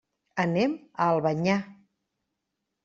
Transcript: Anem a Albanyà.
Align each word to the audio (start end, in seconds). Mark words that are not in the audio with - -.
Anem 0.43 0.73
a 1.05 1.11
Albanyà. 1.11 1.61